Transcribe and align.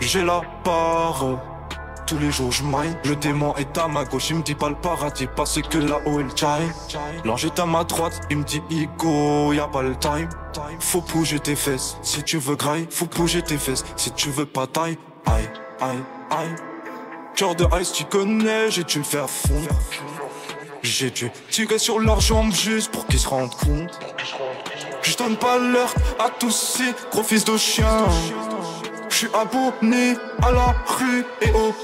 J'ai 0.00 0.22
la 0.22 0.40
parole. 0.62 1.38
Tous 2.06 2.18
les 2.18 2.30
jours 2.30 2.52
je 2.52 2.62
maille, 2.62 2.96
le 3.04 3.16
démon 3.16 3.52
est 3.56 3.76
à 3.76 3.88
ma 3.88 4.04
gauche, 4.04 4.30
il 4.30 4.36
me 4.36 4.42
dit 4.42 4.54
pas 4.54 4.68
le 4.68 4.76
paradis 4.76 5.26
parce 5.34 5.60
que 5.60 5.78
là-haut 5.78 6.20
est 6.20 6.22
le 6.22 6.36
chai. 6.36 6.98
L'ange 7.24 7.44
est 7.44 7.58
à 7.58 7.66
ma 7.66 7.82
droite, 7.82 8.20
il 8.30 8.38
me 8.38 8.44
dit 8.44 8.62
Igo, 8.70 9.52
y'a 9.52 9.66
pas 9.66 9.82
le 9.82 9.96
time. 9.96 10.28
Faut 10.78 11.00
bouger 11.00 11.40
tes 11.40 11.56
fesses, 11.56 11.98
si 12.02 12.22
tu 12.22 12.38
veux 12.38 12.54
graille, 12.54 12.86
faut 12.88 13.06
bouger 13.06 13.42
tes 13.42 13.58
fesses, 13.58 13.84
si 13.96 14.12
tu 14.12 14.30
veux 14.30 14.46
pas 14.46 14.68
taille. 14.68 14.96
Aïe, 15.26 15.50
aïe, 15.80 15.98
aïe. 16.30 16.54
Cœur 17.34 17.56
de 17.56 17.66
ice, 17.80 17.92
tu 17.92 18.04
connais, 18.04 18.70
j'ai 18.70 18.84
dû 18.84 19.00
me 19.00 19.04
faire 19.04 19.28
fondre. 19.28 19.74
J'ai 20.88 21.10
dû 21.10 21.32
tirer 21.50 21.78
sur 21.78 21.98
leurs 21.98 22.20
jambes 22.20 22.52
juste 22.52 22.92
pour 22.92 23.06
qu'ils 23.08 23.18
se 23.18 23.28
rendent 23.28 23.54
compte. 23.56 23.98
Je 25.02 25.16
donne 25.16 25.36
pas 25.36 25.58
l'heure 25.58 25.92
à 26.20 26.30
tous 26.30 26.52
ces 26.52 26.94
gros 27.10 27.24
fils 27.24 27.44
de 27.44 27.56
chien. 27.56 28.04
Je 29.08 29.16
suis 29.16 29.28
abonné 29.34 30.14
à 30.42 30.52
la 30.52 30.76
rue 30.86 31.24
et 31.42 31.50
au 31.50 31.74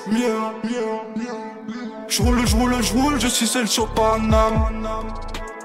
roule, 2.22 2.46
je 2.46 2.56
roule, 2.56 2.82
je 2.82 2.92
roule, 2.92 3.20
je 3.20 3.26
suis 3.26 3.48
seul 3.48 3.66
sur 3.66 3.88
Paname. 3.88 4.68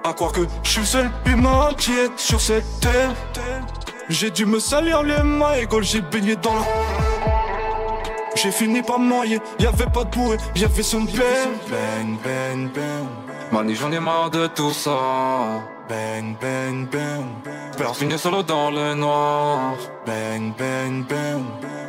À 0.04 0.13
croire 0.13 0.31
que 0.31 0.41
je 0.63 0.70
suis 0.70 0.85
seul 0.85 1.12
humain 1.27 1.70
qui 1.77 1.91
est 1.91 2.17
sur 2.17 2.41
cette 2.41 2.79
terre. 2.79 3.13
J'ai 4.09 4.31
dû 4.31 4.48
me 4.48 4.59
salir 4.59 5.04
les 5.04 5.21
mains 5.21 5.54
et 5.54 5.67
j'ai 5.81 6.01
baigné 6.01 6.35
dans 6.38 6.55
la. 6.55 6.62
J'ai 8.38 8.52
fini 8.52 8.84
par 8.84 9.00
noyer, 9.00 9.40
y'avait 9.58 9.88
pas 9.88 10.04
de 10.04 10.12
bruit, 10.12 10.38
y'avait 10.55 10.84
son 10.84 11.08
père. 11.08 11.48
Bang, 11.70 12.18
bang, 12.23 12.70
bang. 12.72 13.08
Mani, 13.52 13.73
j'en 13.73 13.91
ai 13.91 14.00
marre 14.00 14.30
de 14.30 14.46
tout 14.46 14.72
ça. 14.72 14.91
Bang, 15.90 16.36
bang, 16.40 16.85
bang. 16.85 17.26
Peur 17.76 17.96
finir 17.96 18.20
solo 18.20 18.44
dans 18.44 18.70
le 18.70 18.94
noir. 18.94 19.74
Bang, 20.05 20.54
bang, 20.55 21.04
bang. 21.07 21.41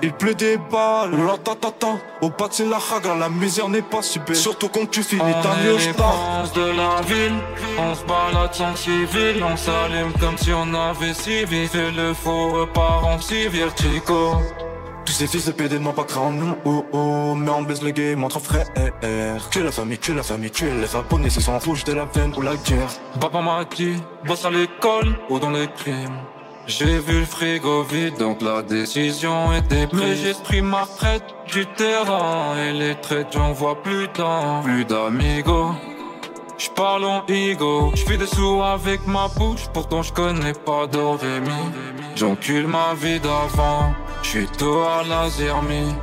Il 0.03 0.13
pleut 0.13 0.35
des 0.35 0.57
balles, 0.57 1.15
ratatata. 1.21 1.99
Au 2.23 2.31
bas 2.31 2.49
c'est 2.51 2.65
la 2.65 2.79
hagra, 2.79 3.15
la 3.15 3.29
misère 3.29 3.69
n'est 3.69 3.83
pas 3.83 4.01
si 4.01 4.19
belle. 4.19 4.35
Surtout 4.35 4.69
quand 4.69 4.89
tu 4.91 5.03
finis 5.03 5.21
ta 5.43 5.51
On 5.51 5.67
est 5.67 5.87
les 5.87 5.93
princes 5.93 6.53
de 6.55 6.63
la 6.63 7.03
ville. 7.03 7.35
On 7.79 7.95
se 7.95 8.05
balade 8.05 8.55
sans 8.55 8.75
civil. 8.75 9.45
On 9.45 9.57
s'allume 9.57 10.13
comme 10.19 10.39
si 10.39 10.51
on 10.53 10.73
avait 10.73 11.13
civil. 11.13 11.69
Fait 11.69 11.91
le 11.91 12.15
faux 12.15 12.53
repart 12.53 13.05
en 13.05 13.21
si 13.21 13.49
vertigo. 13.49 14.37
Tous 15.09 15.15
ces 15.15 15.27
fils 15.27 15.47
de 15.47 15.53
PD 15.53 15.79
n'ont 15.79 15.95
pas 15.95 16.05
craint, 16.05 16.31
non, 16.31 16.59
oh 16.67 16.85
oh, 16.93 17.35
mais 17.35 17.51
on 17.51 17.63
baisse 17.63 17.81
le 17.83 17.93
game 17.93 18.23
entre 18.25 18.41
frères. 18.41 18.67
Tu 19.51 19.61
es 19.61 19.63
la 19.63 19.73
famille, 19.73 19.97
tu 19.97 20.11
es 20.11 20.15
la 20.15 20.23
famille, 20.23 20.51
tu 20.51 20.67
es 20.67 20.75
les 20.75 20.87
japonais, 20.87 21.31
c'est 21.31 21.41
sans 21.41 21.59
rouge 21.59 21.83
de 21.85 21.95
la 21.95 22.05
veine 22.05 22.35
ou 22.37 22.43
la 22.43 22.57
guerre. 22.57 22.91
Papa 23.19 23.41
m'a 23.41 23.65
dit, 23.65 23.95
bosse 24.27 24.45
à 24.45 24.51
l'école 24.51 25.17
ou 25.31 25.39
dans 25.39 25.49
les 25.49 25.67
crimes. 25.69 26.19
J'ai 26.67 26.99
vu 26.99 27.21
le 27.21 27.25
frigo 27.25 27.85
vide, 27.85 28.19
donc 28.19 28.43
la 28.43 28.61
décision 28.61 29.51
était 29.55 29.87
prise. 29.87 30.21
J'ai 30.23 30.35
pris 30.35 30.61
ma 30.61 30.83
retraite 30.83 31.25
du 31.51 31.65
terrain 31.65 32.55
et 32.59 32.75
les 32.75 32.95
traites, 32.97 33.29
j'en 33.33 33.53
vois 33.53 33.83
plus 33.83 34.09
tant, 34.09 34.61
plus 34.63 34.85
d'amigos. 34.85 35.71
J'parle 36.59 37.05
en 37.05 37.25
ego, 37.29 37.93
j'fais 37.95 38.17
des 38.17 38.27
sous 38.27 38.63
avec 38.63 39.07
ma 39.07 39.29
bouche, 39.29 39.69
pourtant 39.73 40.03
j'connais 40.03 40.53
pas 40.53 40.89
d'Orémi. 40.89 41.63
J'encule 42.17 42.67
ma 42.67 42.95
vie 42.95 43.21
d'avant, 43.21 43.95
j'suis 44.23 44.49
tout 44.59 44.81
à 44.81 45.05
la 45.09 45.31
zermie. 45.31 45.95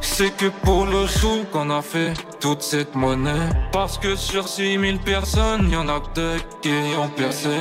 C'est 0.00 0.36
que 0.36 0.46
pour 0.64 0.86
le 0.86 1.06
sou 1.06 1.44
qu'on 1.52 1.70
a 1.70 1.80
fait 1.80 2.14
toute 2.40 2.62
cette 2.62 2.96
monnaie. 2.96 3.48
Parce 3.72 3.96
que 3.96 4.16
sur 4.16 4.48
6000 4.48 4.98
personnes, 4.98 5.70
y'en 5.70 5.88
a 5.88 6.02
deux 6.16 6.38
qui 6.60 6.74
ont 6.98 7.08
percé. 7.08 7.60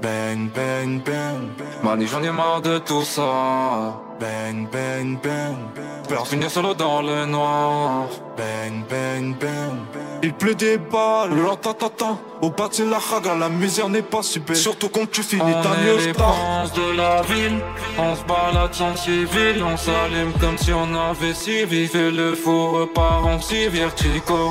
Bang, 0.00 0.48
bang, 0.54 1.02
bang. 1.04 1.50
Mani, 1.82 2.06
j'en 2.06 2.22
ai 2.22 2.30
marre 2.30 2.62
de 2.62 2.78
tout 2.78 3.02
ça. 3.02 4.00
Bang, 4.18 4.66
bang, 4.72 5.18
bang. 5.22 5.99
Peur 6.10 6.26
finir 6.26 6.50
solo 6.50 6.74
dans 6.74 7.02
le 7.02 7.24
noir. 7.24 8.08
Bang, 8.36 8.84
bang, 8.90 9.32
bang. 9.38 9.78
Il 10.24 10.32
pleut 10.32 10.56
des 10.56 10.76
balles, 10.76 11.30
ratatata. 11.46 12.18
Au 12.42 12.50
bas 12.50 12.68
c'est 12.72 12.84
la 12.84 12.96
hagra, 12.96 13.36
la 13.36 13.48
misère 13.48 13.88
n'est 13.88 14.02
pas 14.02 14.22
belle. 14.44 14.56
Surtout 14.56 14.88
quand 14.88 15.08
tu 15.08 15.22
finis 15.22 15.52
ta 15.62 15.70
On 15.70 15.74
est 15.74 15.86
news 15.86 16.04
les 16.04 16.12
princes 16.12 16.72
de 16.72 16.96
la 16.96 17.22
ville. 17.22 17.60
On 17.96 18.16
se 18.16 18.24
balade 18.24 18.74
sans 18.74 18.96
civil. 18.96 19.62
On 19.62 19.76
s'allume 19.76 20.32
comme 20.40 20.58
si 20.58 20.72
on 20.72 20.92
avait 20.96 21.32
civil. 21.32 21.86
Fait 21.86 22.10
le 22.10 22.34
faux 22.34 22.72
repart 22.72 23.24
en 23.24 23.40
si 23.40 23.68
vertigo. 23.68 24.50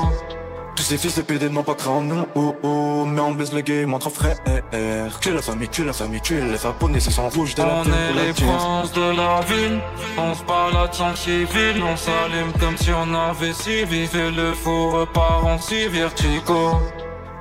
Tous 0.80 0.86
ces 0.86 0.96
fils 0.96 1.16
de 1.16 1.20
PD 1.20 1.50
n'ont 1.50 1.62
pas 1.62 1.76
non, 2.00 2.26
oh 2.34 2.56
oh, 2.62 3.04
mais 3.04 3.20
on 3.20 3.32
baisse 3.32 3.52
le 3.52 3.60
game 3.60 3.92
entre 3.92 4.08
frères. 4.08 4.38
Tu 5.20 5.28
es 5.28 5.32
la 5.32 5.42
famille, 5.42 5.68
tu 5.68 5.82
es 5.82 5.84
la 5.84 5.92
famille, 5.92 6.22
tu 6.22 6.38
es 6.38 6.40
les 6.40 6.56
japonais, 6.56 7.00
c'est 7.00 7.10
sans 7.10 7.28
rouge 7.28 7.54
de 7.54 7.60
la 7.60 7.68
On 7.68 7.84
est 7.84 8.24
les 8.24 8.32
princes 8.32 8.90
de 8.92 9.14
la 9.14 9.42
ville. 9.42 9.78
On 10.16 10.32
se 10.32 10.42
balade 10.42 10.94
sans 10.94 11.14
civil. 11.14 11.82
On 11.82 11.94
s'allume 11.98 12.52
comme 12.58 12.78
si 12.78 12.88
on 12.92 13.12
avait 13.12 13.52
civil. 13.52 14.08
Fait 14.08 14.30
le 14.30 14.54
faux 14.54 14.92
repart 14.92 15.44
en 15.44 15.58
si 15.58 15.86
vertigo. 15.86 16.70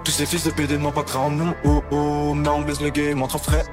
Tous 0.03 0.11
ces 0.11 0.25
fils 0.25 0.43
de 0.43 0.51
PD 0.51 0.77
n'ont 0.77 0.91
pas 0.91 1.05
non, 1.31 1.55
oh 1.63 1.81
oh, 1.91 2.33
mais 2.33 2.49
on 2.49 2.59
baisse 2.63 2.81
le 2.81 2.89
game 2.89 3.21
entre 3.21 3.37
frères. 3.37 3.63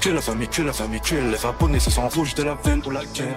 Tu 0.00 0.08
es 0.08 0.12
la 0.12 0.20
famille, 0.20 0.48
tu 0.48 0.62
es 0.62 0.64
la 0.64 0.72
famille, 0.72 1.00
tu 1.00 1.16
es 1.16 1.20
les 1.20 1.38
japonais, 1.38 1.78
c'est 1.78 1.90
sans 1.90 2.08
rouge 2.08 2.34
de 2.34 2.42
la 2.42 2.56
veine 2.64 2.82
ou 2.84 2.90
la 2.90 3.04
guerre. 3.04 3.36